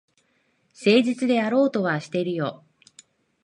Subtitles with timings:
[0.83, 2.63] 誠実であろうとはしてるよ。